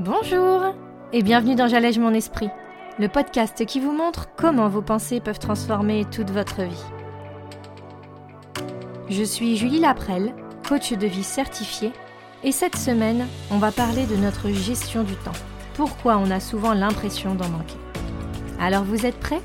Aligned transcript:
Bonjour 0.00 0.74
et 1.12 1.22
bienvenue 1.22 1.56
dans 1.56 1.68
J'allège 1.68 1.98
mon 1.98 2.14
esprit, 2.14 2.48
le 2.98 3.10
podcast 3.10 3.66
qui 3.66 3.80
vous 3.80 3.92
montre 3.92 4.30
comment 4.34 4.70
vos 4.70 4.80
pensées 4.80 5.20
peuvent 5.20 5.38
transformer 5.38 6.06
toute 6.06 6.30
votre 6.30 6.62
vie. 6.62 6.84
Je 9.10 9.22
suis 9.22 9.58
Julie 9.58 9.78
Laprelle, 9.78 10.34
coach 10.66 10.94
de 10.94 11.06
vie 11.06 11.22
certifiée, 11.22 11.92
et 12.42 12.50
cette 12.50 12.76
semaine, 12.76 13.26
on 13.50 13.58
va 13.58 13.72
parler 13.72 14.06
de 14.06 14.16
notre 14.16 14.48
gestion 14.48 15.02
du 15.02 15.16
temps. 15.16 15.36
Pourquoi 15.74 16.16
on 16.16 16.30
a 16.30 16.40
souvent 16.40 16.72
l'impression 16.72 17.34
d'en 17.34 17.50
manquer. 17.50 17.76
Alors 18.58 18.84
vous 18.84 19.04
êtes 19.04 19.20
prêts? 19.20 19.42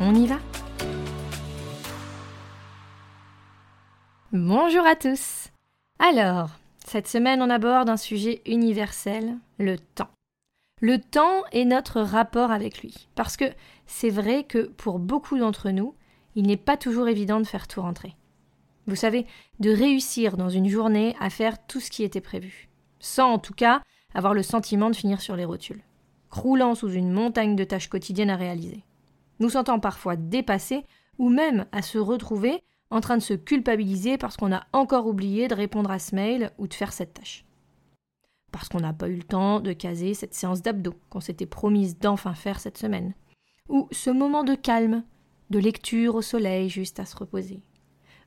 On 0.00 0.14
y 0.14 0.26
va? 0.26 0.36
Bonjour 4.32 4.84
à 4.84 4.96
tous 4.96 5.48
Alors, 5.98 6.50
cette 6.92 7.08
semaine, 7.08 7.40
on 7.40 7.48
aborde 7.48 7.88
un 7.88 7.96
sujet 7.96 8.42
universel, 8.44 9.38
le 9.58 9.78
temps. 9.78 10.10
Le 10.82 10.98
temps 10.98 11.42
est 11.50 11.64
notre 11.64 12.02
rapport 12.02 12.50
avec 12.50 12.82
lui. 12.82 13.08
Parce 13.14 13.38
que 13.38 13.46
c'est 13.86 14.10
vrai 14.10 14.44
que 14.44 14.66
pour 14.66 14.98
beaucoup 14.98 15.38
d'entre 15.38 15.70
nous, 15.70 15.94
il 16.34 16.46
n'est 16.46 16.58
pas 16.58 16.76
toujours 16.76 17.08
évident 17.08 17.40
de 17.40 17.46
faire 17.46 17.66
tout 17.66 17.80
rentrer. 17.80 18.14
Vous 18.86 18.94
savez, 18.94 19.26
de 19.58 19.70
réussir 19.70 20.36
dans 20.36 20.50
une 20.50 20.68
journée 20.68 21.16
à 21.18 21.30
faire 21.30 21.66
tout 21.66 21.80
ce 21.80 21.90
qui 21.90 22.02
était 22.02 22.20
prévu. 22.20 22.68
Sans 23.00 23.32
en 23.32 23.38
tout 23.38 23.54
cas 23.54 23.80
avoir 24.12 24.34
le 24.34 24.42
sentiment 24.42 24.90
de 24.90 24.96
finir 24.96 25.22
sur 25.22 25.34
les 25.34 25.46
rotules. 25.46 25.82
Croulant 26.28 26.74
sous 26.74 26.90
une 26.90 27.10
montagne 27.10 27.56
de 27.56 27.64
tâches 27.64 27.88
quotidiennes 27.88 28.28
à 28.28 28.36
réaliser. 28.36 28.84
Nous 29.40 29.48
sentant 29.48 29.80
parfois 29.80 30.16
dépassés 30.16 30.84
ou 31.16 31.30
même 31.30 31.64
à 31.72 31.80
se 31.80 31.96
retrouver 31.96 32.62
en 32.92 33.00
train 33.00 33.16
de 33.16 33.22
se 33.22 33.32
culpabiliser 33.32 34.18
parce 34.18 34.36
qu'on 34.36 34.52
a 34.52 34.64
encore 34.74 35.06
oublié 35.06 35.48
de 35.48 35.54
répondre 35.54 35.90
à 35.90 35.98
ce 35.98 36.14
mail 36.14 36.50
ou 36.58 36.68
de 36.68 36.74
faire 36.74 36.92
cette 36.92 37.14
tâche. 37.14 37.46
Parce 38.52 38.68
qu'on 38.68 38.80
n'a 38.80 38.92
pas 38.92 39.08
eu 39.08 39.16
le 39.16 39.22
temps 39.22 39.60
de 39.60 39.72
caser 39.72 40.12
cette 40.12 40.34
séance 40.34 40.60
d'abdos 40.60 40.94
qu'on 41.08 41.20
s'était 41.20 41.46
promise 41.46 41.98
d'enfin 41.98 42.34
faire 42.34 42.60
cette 42.60 42.76
semaine. 42.76 43.14
Ou 43.70 43.88
ce 43.92 44.10
moment 44.10 44.44
de 44.44 44.54
calme, 44.54 45.04
de 45.48 45.58
lecture 45.58 46.16
au 46.16 46.22
soleil 46.22 46.68
juste 46.68 47.00
à 47.00 47.06
se 47.06 47.16
reposer. 47.16 47.62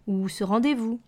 Ou 0.07 0.27
ce 0.29 0.43
rendez-vous. 0.43 0.99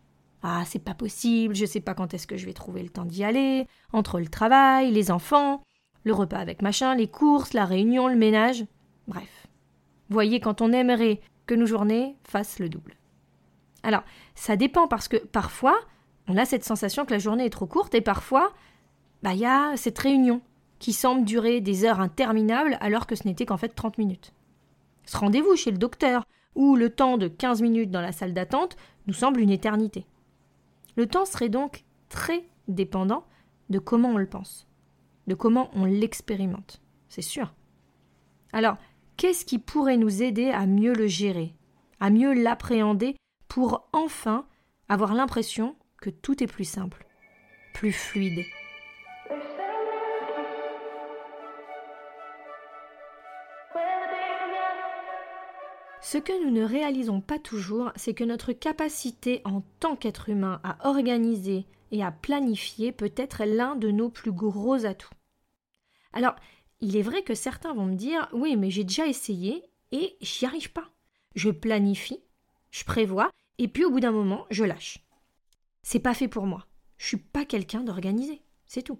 Ah, 0.43 0.61
c'est 0.67 0.77
pas 0.77 0.93
possible, 0.93 1.55
je 1.55 1.65
sais 1.65 1.81
pas 1.81 1.95
quand 1.95 2.13
est-ce 2.13 2.27
que 2.27 2.37
je 2.37 2.45
vais 2.45 2.53
trouver 2.53 2.83
le 2.83 2.89
temps 2.89 3.05
d'y 3.05 3.23
aller, 3.23 3.67
entre 3.91 4.19
le 4.19 4.27
travail, 4.27 4.91
les 4.91 5.09
enfants, 5.09 5.63
le 6.03 6.13
repas 6.13 6.37
avec 6.37 6.61
machin, 6.61 6.93
les 6.93 7.07
courses, 7.07 7.53
la 7.53 7.65
réunion, 7.65 8.07
le 8.07 8.15
ménage. 8.15 8.65
Bref. 9.07 9.47
Voyez 10.09 10.39
quand 10.39 10.61
on 10.61 10.71
aimerait 10.71 11.21
que 11.47 11.55
nos 11.55 11.65
journées 11.65 12.15
fassent 12.23 12.59
le 12.59 12.69
double. 12.69 12.97
Alors, 13.87 14.03
ça 14.35 14.57
dépend 14.57 14.89
parce 14.89 15.07
que 15.07 15.15
parfois, 15.15 15.79
on 16.27 16.35
a 16.35 16.43
cette 16.43 16.65
sensation 16.65 17.05
que 17.05 17.13
la 17.13 17.19
journée 17.19 17.45
est 17.45 17.49
trop 17.49 17.67
courte 17.67 17.95
et 17.95 18.01
parfois, 18.01 18.51
bah, 19.23 19.33
il 19.33 19.39
y 19.39 19.45
a 19.45 19.77
cette 19.77 19.97
réunion 19.97 20.41
qui 20.77 20.91
semble 20.91 21.23
durer 21.23 21.61
des 21.61 21.85
heures 21.85 22.01
interminables 22.01 22.77
alors 22.81 23.07
que 23.07 23.15
ce 23.15 23.25
n'était 23.25 23.45
qu'en 23.45 23.55
fait 23.55 23.69
30 23.69 23.97
minutes. 23.97 24.33
Ce 25.05 25.15
rendez-vous 25.15 25.55
chez 25.55 25.71
le 25.71 25.77
docteur 25.77 26.25
ou 26.53 26.75
le 26.75 26.89
temps 26.89 27.17
de 27.17 27.29
15 27.29 27.61
minutes 27.61 27.89
dans 27.89 28.01
la 28.01 28.11
salle 28.11 28.33
d'attente 28.33 28.75
nous 29.07 29.13
semble 29.13 29.39
une 29.39 29.51
éternité. 29.51 30.05
Le 30.97 31.07
temps 31.07 31.23
serait 31.23 31.47
donc 31.47 31.85
très 32.09 32.43
dépendant 32.67 33.23
de 33.69 33.79
comment 33.79 34.09
on 34.09 34.17
le 34.17 34.27
pense, 34.27 34.67
de 35.27 35.33
comment 35.33 35.69
on 35.73 35.85
l'expérimente, 35.85 36.81
c'est 37.07 37.21
sûr. 37.21 37.53
Alors, 38.51 38.75
qu'est-ce 39.15 39.45
qui 39.45 39.59
pourrait 39.59 39.95
nous 39.95 40.23
aider 40.23 40.49
à 40.49 40.65
mieux 40.65 40.93
le 40.93 41.07
gérer, 41.07 41.55
à 42.01 42.09
mieux 42.09 42.33
l'appréhender 42.33 43.15
pour 43.47 43.87
enfin 43.93 44.45
avoir 44.89 45.13
l'impression 45.13 45.75
que 46.01 46.09
tout 46.09 46.43
est 46.43 46.47
plus 46.47 46.65
simple, 46.65 47.05
plus 47.73 47.91
fluide. 47.91 48.45
Ce 56.09 56.17
que 56.17 56.41
nous 56.41 56.51
ne 56.51 56.63
réalisons 56.63 57.19
pas 57.19 57.37
toujours, 57.37 57.91
c'est 57.97 58.13
que 58.13 58.23
notre 58.23 58.53
capacité 58.53 59.41
en 59.43 59.61
tant 59.81 59.97
qu'être 59.97 60.29
humain 60.29 60.61
à 60.63 60.87
organiser 60.87 61.65
et 61.91 62.01
à 62.01 62.11
planifier 62.11 62.93
peut 62.93 63.11
être 63.17 63.43
l'un 63.43 63.75
de 63.75 63.91
nos 63.91 64.09
plus 64.09 64.31
gros 64.31 64.85
atouts. 64.85 65.13
Alors, 66.13 66.35
il 66.79 66.95
est 66.95 67.01
vrai 67.01 67.23
que 67.23 67.35
certains 67.35 67.73
vont 67.73 67.87
me 67.87 67.95
dire 67.95 68.29
Oui, 68.31 68.55
mais 68.55 68.69
j'ai 68.69 68.85
déjà 68.85 69.05
essayé 69.05 69.63
et 69.91 70.15
j'y 70.21 70.45
arrive 70.45 70.71
pas. 70.71 70.89
Je 71.35 71.49
planifie, 71.49 72.21
je 72.77 72.85
prévois, 72.85 73.29
et 73.57 73.67
puis 73.67 73.85
au 73.85 73.91
bout 73.91 73.99
d'un 73.99 74.11
moment, 74.11 74.45
je 74.49 74.63
lâche. 74.63 74.99
C'est 75.83 75.99
pas 75.99 76.13
fait 76.13 76.27
pour 76.27 76.45
moi. 76.45 76.67
Je 76.97 77.07
suis 77.07 77.17
pas 77.17 77.45
quelqu'un 77.45 77.81
d'organisé. 77.81 78.41
C'est 78.65 78.83
tout. 78.83 78.99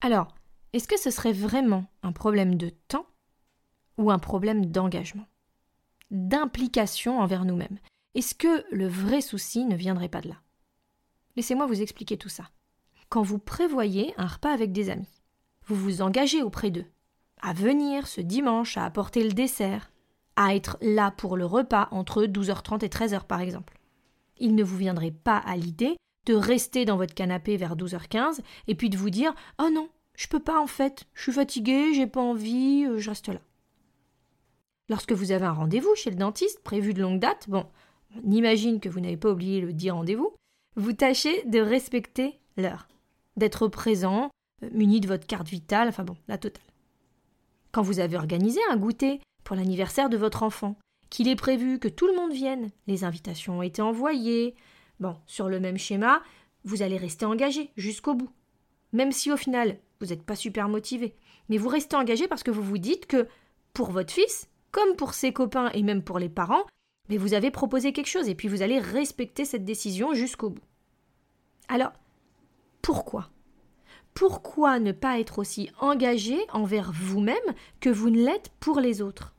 Alors, 0.00 0.34
est-ce 0.72 0.88
que 0.88 0.98
ce 0.98 1.10
serait 1.10 1.32
vraiment 1.32 1.86
un 2.02 2.12
problème 2.12 2.56
de 2.56 2.70
temps 2.88 3.06
ou 3.98 4.10
un 4.10 4.18
problème 4.18 4.66
d'engagement? 4.66 5.26
D'implication 6.10 7.20
envers 7.20 7.44
nous-mêmes? 7.44 7.78
Est-ce 8.14 8.34
que 8.34 8.64
le 8.70 8.88
vrai 8.88 9.20
souci 9.20 9.64
ne 9.64 9.76
viendrait 9.76 10.08
pas 10.08 10.20
de 10.20 10.28
là? 10.28 10.36
Laissez-moi 11.36 11.66
vous 11.66 11.80
expliquer 11.80 12.16
tout 12.18 12.28
ça. 12.28 12.50
Quand 13.08 13.22
vous 13.22 13.38
prévoyez 13.38 14.14
un 14.18 14.26
repas 14.26 14.52
avec 14.52 14.72
des 14.72 14.90
amis, 14.90 15.22
vous 15.66 15.76
vous 15.76 16.02
engagez 16.02 16.42
auprès 16.42 16.70
d'eux 16.70 16.86
à 17.42 17.52
venir 17.52 18.06
ce 18.06 18.20
dimanche 18.20 18.76
à 18.76 18.84
apporter 18.84 19.24
le 19.24 19.32
dessert, 19.32 19.90
à 20.36 20.54
être 20.54 20.78
là 20.80 21.10
pour 21.10 21.36
le 21.36 21.46
repas 21.46 21.88
entre 21.90 22.24
12h30 22.24 22.84
et 22.84 22.88
13h 22.88 23.24
par 23.24 23.40
exemple. 23.40 23.78
Il 24.38 24.54
ne 24.54 24.64
vous 24.64 24.76
viendrait 24.76 25.10
pas 25.10 25.36
à 25.36 25.56
l'idée 25.56 25.96
de 26.26 26.34
rester 26.34 26.84
dans 26.84 26.96
votre 26.96 27.14
canapé 27.14 27.56
vers 27.56 27.76
12h15 27.76 28.40
et 28.68 28.74
puis 28.74 28.90
de 28.90 28.96
vous 28.96 29.10
dire 29.10 29.34
Oh 29.58 29.68
non, 29.72 29.88
je 30.16 30.28
peux 30.28 30.40
pas 30.40 30.60
en 30.60 30.66
fait, 30.66 31.04
je 31.14 31.22
suis 31.22 31.32
fatigué, 31.32 31.94
j'ai 31.94 32.06
pas 32.06 32.20
envie, 32.20 32.84
euh, 32.86 32.98
je 32.98 33.10
reste 33.10 33.28
là. 33.28 33.40
Lorsque 34.88 35.12
vous 35.12 35.32
avez 35.32 35.46
un 35.46 35.52
rendez-vous 35.52 35.94
chez 35.94 36.10
le 36.10 36.16
dentiste 36.16 36.62
prévu 36.62 36.92
de 36.92 37.02
longue 37.02 37.20
date, 37.20 37.48
bon, 37.48 37.66
on 38.24 38.30
imagine 38.30 38.80
que 38.80 38.88
vous 38.88 39.00
n'avez 39.00 39.16
pas 39.16 39.30
oublié 39.30 39.60
le 39.60 39.72
dit 39.72 39.90
rendez-vous, 39.90 40.34
vous 40.76 40.92
tâchez 40.92 41.42
de 41.44 41.60
respecter 41.60 42.40
l'heure, 42.56 42.88
d'être 43.36 43.68
présent, 43.68 44.30
euh, 44.62 44.70
muni 44.72 45.00
de 45.00 45.08
votre 45.08 45.26
carte 45.26 45.48
vitale, 45.48 45.88
enfin 45.88 46.04
bon, 46.04 46.16
la 46.28 46.38
totale. 46.38 46.62
Quand 47.72 47.82
vous 47.82 48.00
avez 48.00 48.16
organisé 48.16 48.60
un 48.70 48.76
goûter 48.76 49.20
pour 49.44 49.56
l'anniversaire 49.56 50.08
de 50.08 50.16
votre 50.16 50.42
enfant, 50.42 50.76
qu'il 51.10 51.28
est 51.28 51.36
prévu 51.36 51.78
que 51.78 51.88
tout 51.88 52.06
le 52.06 52.16
monde 52.16 52.32
vienne, 52.32 52.70
les 52.86 53.04
invitations 53.04 53.58
ont 53.58 53.62
été 53.62 53.82
envoyées. 53.82 54.54
Bon, 55.00 55.16
sur 55.26 55.48
le 55.48 55.60
même 55.60 55.78
schéma, 55.78 56.22
vous 56.64 56.82
allez 56.82 56.96
rester 56.96 57.26
engagé 57.26 57.70
jusqu'au 57.76 58.14
bout. 58.14 58.30
Même 58.92 59.12
si 59.12 59.30
au 59.30 59.36
final, 59.36 59.78
vous 60.00 60.06
n'êtes 60.06 60.22
pas 60.22 60.36
super 60.36 60.68
motivé. 60.68 61.14
Mais 61.48 61.58
vous 61.58 61.68
restez 61.68 61.96
engagé 61.96 62.28
parce 62.28 62.42
que 62.42 62.50
vous 62.50 62.62
vous 62.62 62.78
dites 62.78 63.06
que, 63.06 63.28
pour 63.74 63.90
votre 63.90 64.12
fils, 64.12 64.48
comme 64.70 64.96
pour 64.96 65.14
ses 65.14 65.32
copains 65.32 65.70
et 65.70 65.82
même 65.82 66.02
pour 66.02 66.18
les 66.18 66.28
parents, 66.28 66.64
mais 67.08 67.16
vous 67.18 67.34
avez 67.34 67.50
proposé 67.50 67.92
quelque 67.92 68.08
chose 68.08 68.28
et 68.28 68.34
puis 68.34 68.48
vous 68.48 68.62
allez 68.62 68.78
respecter 68.78 69.44
cette 69.44 69.64
décision 69.64 70.14
jusqu'au 70.14 70.50
bout. 70.50 70.64
Alors, 71.68 71.92
pourquoi? 72.80 73.30
Pourquoi 74.14 74.78
ne 74.78 74.92
pas 74.92 75.20
être 75.20 75.38
aussi 75.38 75.70
engagé 75.78 76.38
envers 76.52 76.92
vous-même 76.92 77.36
que 77.80 77.90
vous 77.90 78.10
ne 78.10 78.24
l'êtes 78.24 78.50
pour 78.60 78.80
les 78.80 79.02
autres? 79.02 79.31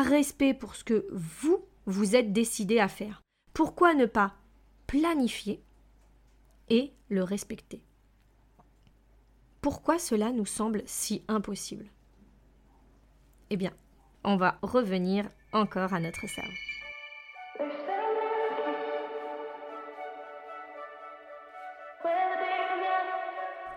Respect 0.00 0.54
pour 0.54 0.74
ce 0.74 0.84
que 0.84 1.06
vous, 1.12 1.64
vous 1.84 2.16
êtes 2.16 2.32
décidé 2.32 2.78
à 2.78 2.88
faire. 2.88 3.20
Pourquoi 3.52 3.92
ne 3.92 4.06
pas 4.06 4.34
planifier 4.86 5.62
et 6.70 6.92
le 7.10 7.22
respecter? 7.22 7.82
Pourquoi 9.60 9.98
cela 9.98 10.32
nous 10.32 10.46
semble 10.46 10.82
si 10.86 11.22
impossible? 11.28 11.86
Eh 13.50 13.56
bien, 13.56 13.72
on 14.24 14.36
va 14.36 14.58
revenir 14.62 15.28
encore 15.52 15.92
à 15.92 16.00
notre 16.00 16.26
cerveau. 16.26 16.50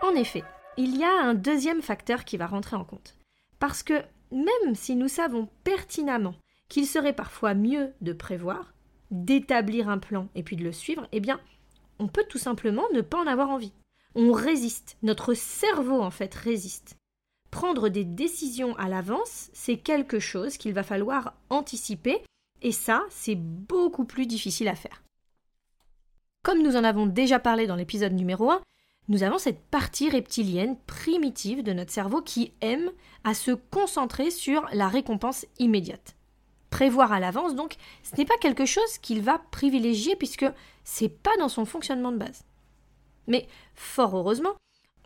En 0.01 0.15
effet, 0.15 0.43
il 0.77 0.97
y 0.97 1.03
a 1.03 1.11
un 1.11 1.33
deuxième 1.33 1.81
facteur 1.81 2.23
qui 2.23 2.37
va 2.37 2.47
rentrer 2.47 2.77
en 2.77 2.85
compte. 2.85 3.17
Parce 3.59 3.83
que 3.83 4.01
même 4.31 4.75
si 4.75 4.95
nous 4.95 5.07
savons 5.07 5.49
pertinemment 5.63 6.35
qu'il 6.69 6.87
serait 6.87 7.13
parfois 7.13 7.53
mieux 7.53 7.93
de 8.01 8.13
prévoir, 8.13 8.73
d'établir 9.11 9.89
un 9.89 9.97
plan 9.97 10.27
et 10.35 10.43
puis 10.43 10.55
de 10.55 10.63
le 10.63 10.71
suivre, 10.71 11.07
eh 11.11 11.19
bien, 11.19 11.39
on 11.99 12.07
peut 12.07 12.25
tout 12.27 12.37
simplement 12.37 12.83
ne 12.93 13.01
pas 13.01 13.19
en 13.19 13.27
avoir 13.27 13.49
envie. 13.49 13.73
On 14.15 14.31
résiste, 14.31 14.97
notre 15.03 15.33
cerveau 15.33 16.01
en 16.01 16.11
fait 16.11 16.33
résiste. 16.33 16.95
Prendre 17.51 17.89
des 17.89 18.03
décisions 18.03 18.75
à 18.77 18.89
l'avance, 18.89 19.49
c'est 19.53 19.77
quelque 19.77 20.19
chose 20.19 20.57
qu'il 20.57 20.73
va 20.73 20.83
falloir 20.83 21.35
anticiper, 21.49 22.21
et 22.61 22.71
ça, 22.71 23.03
c'est 23.09 23.35
beaucoup 23.35 24.05
plus 24.05 24.25
difficile 24.25 24.67
à 24.67 24.75
faire. 24.75 25.03
Comme 26.43 26.61
nous 26.61 26.75
en 26.75 26.83
avons 26.83 27.05
déjà 27.05 27.39
parlé 27.39 27.67
dans 27.67 27.75
l'épisode 27.75 28.13
numéro 28.13 28.51
1, 28.51 28.61
nous 29.07 29.23
avons 29.23 29.37
cette 29.37 29.61
partie 29.65 30.09
reptilienne 30.09 30.77
primitive 30.87 31.63
de 31.63 31.73
notre 31.73 31.91
cerveau 31.91 32.21
qui 32.21 32.53
aime 32.61 32.91
à 33.23 33.33
se 33.33 33.51
concentrer 33.51 34.31
sur 34.31 34.67
la 34.73 34.87
récompense 34.87 35.45
immédiate. 35.59 36.15
Prévoir 36.71 37.11
à 37.11 37.19
l'avance, 37.19 37.55
donc, 37.55 37.75
ce 38.03 38.15
n'est 38.17 38.25
pas 38.25 38.37
quelque 38.41 38.65
chose 38.65 38.97
qu'il 39.01 39.21
va 39.21 39.39
privilégier 39.51 40.15
puisque 40.15 40.45
c'est 40.83 41.09
pas 41.09 41.35
dans 41.39 41.49
son 41.49 41.65
fonctionnement 41.65 42.11
de 42.11 42.17
base. 42.17 42.45
Mais 43.27 43.47
fort 43.75 44.17
heureusement, 44.17 44.55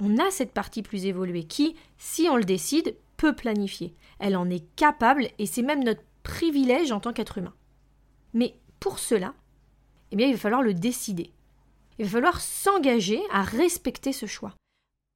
on 0.02 0.18
a 0.18 0.31
cette 0.31 0.54
partie 0.54 0.81
plus 0.81 1.06
évoluée 1.06 1.44
qui, 1.44 1.75
si 1.98 2.28
on 2.30 2.38
le 2.38 2.45
décide, 2.45 2.95
peut 3.18 3.36
planifier. 3.36 3.94
Elle 4.19 4.38
en 4.38 4.50
est 4.50 4.66
capable 4.75 5.28
et 5.38 5.45
c'est 5.45 5.62
même 5.62 5.84
notre 5.84 6.04
privilège 6.24 6.92
en 6.92 7.02
tant 7.02 7.12
qu'être 7.12 7.38
humain. 7.38 7.54
Mais 8.34 8.56
pour 8.80 8.98
cela, 8.98 9.34
eh 10.12 10.16
bien, 10.16 10.28
il 10.28 10.34
va 10.34 10.40
falloir 10.40 10.62
le 10.62 10.74
décider. 10.74 11.34
Il 12.00 12.06
va 12.06 12.12
falloir 12.12 12.40
s'engager 12.40 13.22
à 13.30 13.44
respecter 13.44 14.13
ce 14.13 14.25
choix. 14.25 14.56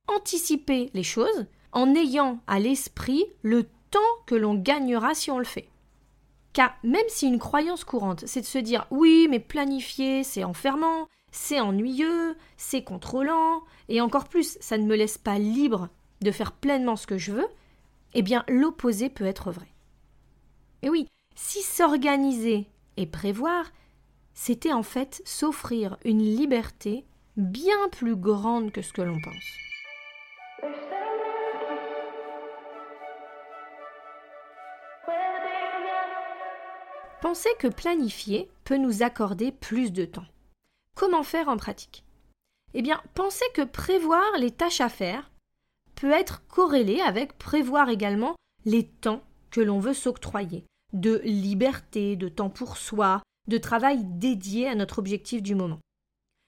Anticiper 0.08 0.92
les 0.94 1.04
choses 1.04 1.48
en 1.72 1.96
ayant 1.96 2.40
à 2.46 2.60
l'esprit 2.60 3.26
le 3.42 3.64
temps 3.90 4.00
que 4.28 4.36
l'on 4.36 4.56
gagnera 4.56 5.14
si 5.14 5.32
on 5.32 5.40
le 5.40 5.46
fait. 5.46 5.70
Car 6.52 6.76
même 6.84 7.02
si 7.08 7.28
une 7.28 7.40
croyance 7.40 7.86
courante, 7.86 8.26
c'est 8.28 8.42
de 8.42 8.46
se 8.46 8.60
dire 8.60 8.86
oui, 8.92 9.28
mais 9.30 9.40
planifier, 9.40 10.24
c'est 10.24 10.44
enfermant, 10.44 11.08
c'est 11.32 11.62
ennuyeux, 11.62 12.36
c'est 12.58 12.84
contrôlant, 12.84 13.64
et 13.88 14.02
encore 14.02 14.28
plus, 14.28 14.58
ça 14.60 14.78
ne 14.78 14.86
me 14.86 14.96
laisse 14.96 15.18
pas 15.18 15.40
libre 15.40 15.90
de 16.22 16.32
faire 16.32 16.52
pleinement 16.52 16.96
ce 16.96 17.08
que 17.08 17.18
je 17.18 17.32
veux, 17.32 17.48
eh 18.14 18.22
bien 18.22 18.44
l'opposé 18.48 19.10
peut 19.10 19.26
être 19.26 19.52
vrai. 19.52 19.68
Et 20.82 20.90
oui, 20.90 21.08
si 21.34 21.62
s'organiser 21.62 22.68
et 22.98 23.08
prévoir, 23.08 23.72
c'était 24.34 24.74
en 24.74 24.84
fait 24.84 25.22
s'offrir 25.26 25.98
une 26.06 26.22
liberté 26.22 27.06
bien 27.38 27.90
plus 27.92 28.16
grande 28.16 28.72
que 28.72 28.82
ce 28.82 28.94
que 28.94 29.02
l'on 29.02 29.20
pense. 29.22 29.64
Pensez 37.22 37.50
que 37.58 37.68
planifier 37.68 38.50
peut 38.66 38.78
nous 38.78 39.02
accorder 39.02 39.52
plus 39.52 39.92
de 39.92 40.06
temps. 40.06 40.26
Comment 40.96 41.24
faire 41.24 41.48
en 41.48 41.58
pratique? 41.58 42.04
Eh 42.74 42.82
bien, 42.82 43.02
pensez 43.14 43.46
que 43.54 43.62
prévoir 43.64 44.38
les 44.38 44.52
tâches 44.52 44.82
à 44.82 44.90
faire 44.90 45.32
peut 45.96 46.12
être 46.12 46.46
corrélé 46.48 47.00
avec 47.00 47.38
prévoir 47.38 47.90
également 47.90 48.36
les 48.66 48.86
temps 48.86 49.24
que 49.52 49.62
l'on 49.62 49.80
veut 49.80 49.94
s'octroyer, 49.94 50.66
de 50.92 51.22
liberté, 51.24 52.16
de 52.16 52.28
temps 52.28 52.50
pour 52.50 52.78
soi, 52.78 53.22
de 53.48 53.58
travail 53.58 54.04
dédié 54.04 54.68
à 54.68 54.76
notre 54.76 55.00
objectif 55.00 55.42
du 55.42 55.56
moment. 55.56 55.80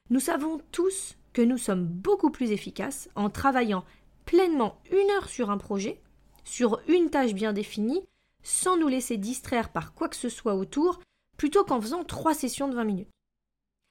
Nous 0.10 0.20
savons 0.20 0.60
tous 0.72 1.16
que 1.34 1.42
nous 1.42 1.58
sommes 1.58 1.86
beaucoup 1.86 2.30
plus 2.30 2.52
efficaces 2.52 3.10
en 3.16 3.30
travaillant 3.30 3.84
pleinement 4.26 4.80
une 4.92 5.10
heure 5.12 5.30
sur 5.30 5.50
un 5.50 5.58
projet, 5.58 6.02
sur 6.44 6.82
une 6.88 7.10
tâche 7.10 7.34
bien 7.34 7.54
définie, 7.54 8.06
sans 8.44 8.78
nous 8.78 8.88
laisser 8.88 9.18
distraire 9.18 9.70
par 9.70 9.94
quoi 9.94 10.08
que 10.08 10.16
ce 10.16 10.30
soit 10.30 10.56
autour, 10.56 11.02
plutôt 11.38 11.64
qu'en 11.64 11.82
faisant 11.82 12.04
trois 12.04 12.34
sessions 12.34 12.68
de 12.68 12.76
20 12.76 12.84
minutes. 12.84 13.10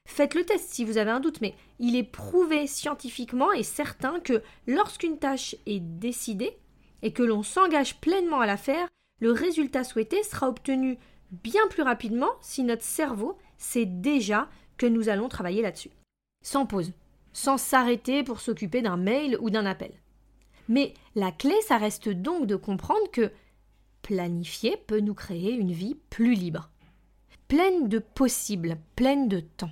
Faites 0.09 0.35
le 0.35 0.45
test 0.45 0.73
si 0.73 0.85
vous 0.85 0.99
avez 0.99 1.11
un 1.11 1.21
doute, 1.21 1.41
mais 1.41 1.55
il 1.79 1.97
est 1.97 2.05
prouvé 2.05 2.67
scientifiquement 2.67 3.53
et 3.53 3.62
certain 3.62 4.21
que 4.21 4.43
lorsqu'une 4.67 5.19
tâche 5.19 5.57
est 5.67 5.81
décidée 5.81 6.57
et 7.03 7.12
que 7.12 7.23
l'on 7.23 7.43
s'engage 7.43 8.00
pleinement 8.00 8.41
à 8.41 8.47
la 8.47 8.57
faire, 8.57 8.89
le 9.21 9.33
résultat 9.33 9.85
souhaité 9.85 10.23
sera 10.23 10.49
obtenu 10.49 10.99
bien 11.31 11.67
plus 11.69 11.82
rapidement 11.82 12.31
si 12.41 12.62
notre 12.62 12.82
cerveau 12.82 13.38
sait 13.59 13.87
déjà 13.87 14.49
que 14.76 14.87
nous 14.87 15.09
allons 15.09 15.29
travailler 15.29 15.62
là-dessus. 15.62 15.91
Sans 16.43 16.67
pause, 16.67 16.93
sans 17.32 17.59
s'arrêter 17.59 18.23
pour 18.23 18.41
s'occuper 18.41 18.82
d'un 18.82 18.97
mail 18.97 19.37
ou 19.41 19.50
d'un 19.50 19.67
appel. 19.67 19.93
Mais 20.69 20.94
la 21.15 21.32
clé, 21.32 21.55
ça 21.67 21.76
reste 21.76 22.09
donc 22.09 22.47
de 22.47 22.56
comprendre 22.56 23.11
que 23.11 23.31
Planifier 24.03 24.76
peut 24.76 25.00
nous 25.00 25.15
créer 25.15 25.53
une 25.53 25.73
vie 25.73 25.97
plus 26.11 26.35
libre, 26.35 26.71
pleine 27.49 27.88
de 27.88 27.99
possibles, 27.99 28.79
pleine 28.97 29.29
de 29.29 29.41
temps. 29.41 29.71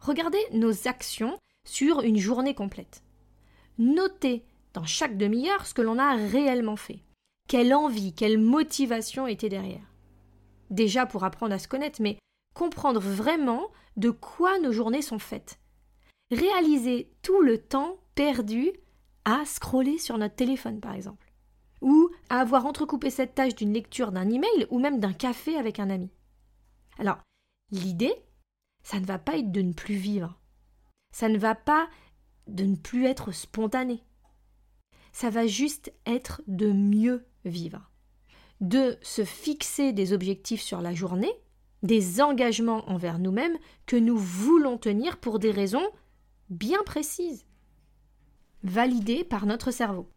Regardez 0.00 0.42
nos 0.52 0.88
actions 0.88 1.38
sur 1.64 2.00
une 2.02 2.18
journée 2.18 2.54
complète. 2.54 3.02
Notez 3.78 4.44
dans 4.74 4.84
chaque 4.84 5.16
demi-heure 5.16 5.66
ce 5.66 5.74
que 5.74 5.82
l'on 5.82 5.98
a 5.98 6.16
réellement 6.16 6.76
fait. 6.76 7.00
Quelle 7.48 7.74
envie, 7.74 8.12
quelle 8.12 8.38
motivation 8.38 9.26
était 9.26 9.48
derrière. 9.48 9.89
Déjà 10.70 11.06
pour 11.06 11.24
apprendre 11.24 11.54
à 11.54 11.58
se 11.58 11.68
connaître, 11.68 12.00
mais 12.00 12.18
comprendre 12.54 13.00
vraiment 13.00 13.68
de 13.96 14.10
quoi 14.10 14.58
nos 14.60 14.72
journées 14.72 15.02
sont 15.02 15.18
faites. 15.18 15.58
Réaliser 16.30 17.12
tout 17.22 17.42
le 17.42 17.58
temps 17.58 17.98
perdu 18.14 18.70
à 19.24 19.44
scroller 19.44 19.98
sur 19.98 20.16
notre 20.16 20.36
téléphone, 20.36 20.80
par 20.80 20.94
exemple 20.94 21.30
ou 21.80 22.10
à 22.28 22.40
avoir 22.40 22.66
entrecoupé 22.66 23.10
cette 23.10 23.34
tâche 23.34 23.54
d'une 23.54 23.72
lecture 23.72 24.12
d'un 24.12 24.28
email 24.28 24.66
ou 24.70 24.78
même 24.78 25.00
d'un 25.00 25.12
café 25.12 25.56
avec 25.56 25.78
un 25.78 25.90
ami. 25.90 26.10
Alors, 26.98 27.18
l'idée, 27.70 28.14
ça 28.82 29.00
ne 29.00 29.06
va 29.06 29.18
pas 29.18 29.38
être 29.38 29.50
de 29.50 29.62
ne 29.62 29.72
plus 29.72 29.94
vivre. 29.94 30.38
Ça 31.12 31.28
ne 31.28 31.38
va 31.38 31.54
pas 31.54 31.88
de 32.46 32.64
ne 32.64 32.76
plus 32.76 33.06
être 33.06 33.32
spontané. 33.32 34.02
Ça 35.12 35.30
va 35.30 35.46
juste 35.46 35.92
être 36.06 36.42
de 36.46 36.70
mieux 36.72 37.26
vivre. 37.44 37.89
De 38.60 38.98
se 39.02 39.24
fixer 39.24 39.92
des 39.92 40.12
objectifs 40.12 40.62
sur 40.62 40.80
la 40.80 40.94
journée, 40.94 41.32
des 41.82 42.20
engagements 42.20 42.88
envers 42.90 43.18
nous-mêmes 43.18 43.56
que 43.86 43.96
nous 43.96 44.18
voulons 44.18 44.76
tenir 44.76 45.18
pour 45.18 45.38
des 45.38 45.50
raisons 45.50 45.88
bien 46.50 46.82
précises, 46.84 47.46
validées 48.62 49.24
par 49.24 49.46
notre 49.46 49.70
cerveau 49.70 50.10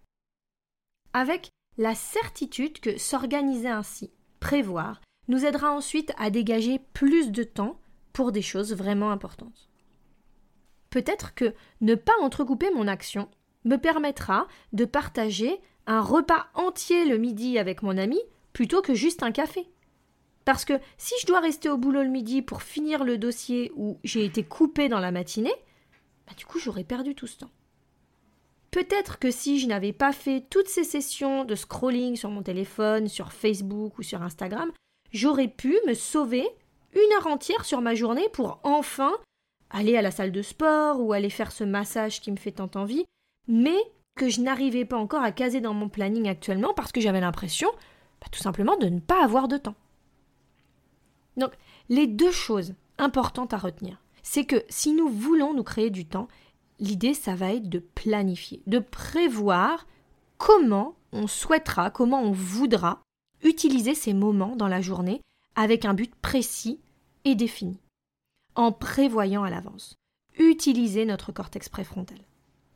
avec 1.13 1.49
la 1.77 1.95
certitude 1.95 2.79
que 2.79 2.97
s'organiser 2.97 3.69
ainsi, 3.69 4.11
prévoir, 4.39 5.01
nous 5.27 5.45
aidera 5.45 5.71
ensuite 5.71 6.11
à 6.17 6.29
dégager 6.29 6.79
plus 6.93 7.31
de 7.31 7.43
temps 7.43 7.79
pour 8.11 8.31
des 8.31 8.41
choses 8.41 8.73
vraiment 8.73 9.11
importantes. 9.11 9.69
Peut-être 10.89 11.33
que 11.33 11.53
ne 11.81 11.95
pas 11.95 12.13
entrecouper 12.21 12.69
mon 12.71 12.87
action 12.87 13.29
me 13.63 13.77
permettra 13.77 14.47
de 14.73 14.85
partager 14.85 15.59
un 15.87 16.01
repas 16.01 16.47
entier 16.53 17.05
le 17.05 17.17
midi 17.17 17.57
avec 17.57 17.81
mon 17.81 17.97
ami 17.97 18.19
plutôt 18.53 18.81
que 18.81 18.93
juste 18.93 19.23
un 19.23 19.31
café. 19.31 19.67
Parce 20.45 20.65
que 20.65 20.73
si 20.97 21.13
je 21.21 21.27
dois 21.27 21.39
rester 21.39 21.69
au 21.69 21.77
boulot 21.77 22.03
le 22.03 22.09
midi 22.09 22.41
pour 22.41 22.63
finir 22.63 23.03
le 23.03 23.17
dossier 23.17 23.71
où 23.75 23.97
j'ai 24.03 24.25
été 24.25 24.43
coupé 24.43 24.89
dans 24.89 24.99
la 24.99 25.11
matinée, 25.11 25.53
bah 26.27 26.33
du 26.37 26.45
coup 26.45 26.59
j'aurais 26.59 26.83
perdu 26.83 27.15
tout 27.15 27.27
ce 27.27 27.37
temps. 27.37 27.51
Peut-être 28.71 29.19
que 29.19 29.29
si 29.29 29.59
je 29.59 29.67
n'avais 29.67 29.93
pas 29.93 30.11
fait 30.11 30.43
toutes 30.49 30.67
ces 30.67 30.83
sessions 30.83 31.45
de 31.45 31.55
scrolling 31.55 32.15
sur 32.15 32.31
mon 32.31 32.41
téléphone, 32.41 33.07
sur 33.07 33.31
Facebook 33.31 33.97
ou 33.99 34.03
sur 34.03 34.21
Instagram, 34.23 34.71
j'aurais 35.11 35.47
pu 35.47 35.77
me 35.87 35.93
sauver 35.93 36.47
une 36.93 37.13
heure 37.15 37.27
entière 37.27 37.65
sur 37.65 37.81
ma 37.81 37.95
journée 37.95 38.27
pour 38.33 38.59
enfin 38.63 39.13
aller 39.69 39.95
à 39.95 40.01
la 40.01 40.11
salle 40.11 40.31
de 40.31 40.41
sport 40.41 40.99
ou 40.99 41.13
aller 41.13 41.29
faire 41.29 41.51
ce 41.51 41.63
massage 41.63 42.19
qui 42.19 42.31
me 42.31 42.37
fait 42.37 42.51
tant 42.51 42.69
envie, 42.75 43.05
mais 43.47 43.77
que 44.15 44.29
je 44.29 44.41
n'arrivais 44.41 44.85
pas 44.85 44.97
encore 44.97 45.23
à 45.23 45.31
caser 45.31 45.61
dans 45.61 45.73
mon 45.73 45.89
planning 45.89 46.27
actuellement 46.27 46.73
parce 46.73 46.91
que 46.91 47.01
j'avais 47.01 47.21
l'impression 47.21 47.69
bah, 48.21 48.27
tout 48.31 48.39
simplement 48.39 48.77
de 48.77 48.87
ne 48.87 48.99
pas 48.99 49.23
avoir 49.23 49.47
de 49.47 49.57
temps. 49.57 49.75
Donc, 51.37 51.53
les 51.89 52.07
deux 52.07 52.31
choses 52.31 52.75
importantes 52.97 53.53
à 53.53 53.57
retenir, 53.57 54.01
c'est 54.21 54.45
que 54.45 54.63
si 54.69 54.93
nous 54.93 55.09
voulons 55.09 55.53
nous 55.53 55.63
créer 55.63 55.89
du 55.89 56.05
temps, 56.05 56.27
l'idée, 56.79 57.13
ça 57.13 57.35
va 57.35 57.53
être 57.53 57.69
de 57.69 57.79
planifier, 57.79 58.61
de 58.67 58.79
prévoir 58.79 59.87
comment 60.37 60.95
on 61.11 61.27
souhaitera, 61.27 61.89
comment 61.89 62.21
on 62.21 62.31
voudra 62.31 63.01
utiliser 63.43 63.95
ces 63.95 64.13
moments 64.13 64.55
dans 64.55 64.67
la 64.67 64.81
journée 64.81 65.21
avec 65.55 65.85
un 65.85 65.93
but 65.93 66.13
précis 66.15 66.79
et 67.25 67.35
défini, 67.35 67.79
en 68.55 68.71
prévoyant 68.71 69.43
à 69.43 69.49
l'avance. 69.49 69.95
Utiliser 70.37 71.05
notre 71.05 71.31
cortex 71.31 71.69
préfrontal. 71.69 72.17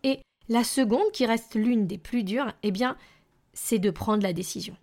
Et 0.04 0.20
la 0.50 0.64
seconde, 0.64 1.12
qui 1.12 1.26
reste 1.26 1.56
l'une 1.56 1.88
des 1.88 1.98
plus 1.98 2.24
dures, 2.24 2.54
eh 2.64 2.72
bien, 2.72 2.98
c'est 3.54 3.80
de 3.80 3.92
prendre 3.92 4.24
la 4.24 4.34
décision. 4.34 4.76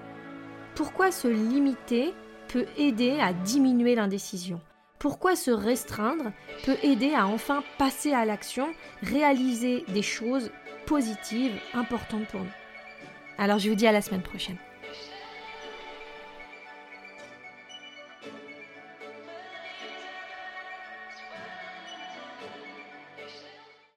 Pourquoi 0.75 1.13
se 1.13 1.29
limiter 1.29 2.15
peut 2.53 2.67
aider 2.77 3.19
à 3.21 3.33
diminuer 3.33 3.95
l'indécision 3.95 4.61
Pourquoi 4.99 5.37
se 5.37 5.51
restreindre 5.51 6.33
peut 6.65 6.77
aider 6.83 7.15
à 7.15 7.27
enfin 7.27 7.65
passer 7.79 8.13
à 8.13 8.25
l'action, 8.25 8.69
réaliser 9.03 9.85
des 9.89 10.03
choses 10.03 10.51
positives 10.87 11.59
importantes 11.75 12.27
pour 12.27 12.41
nous 12.41 12.63
alors 13.39 13.59
je 13.59 13.69
vous 13.69 13.75
dis 13.75 13.87
à 13.87 13.93
la 13.93 14.03
semaine 14.03 14.23
prochaine. 14.23 14.59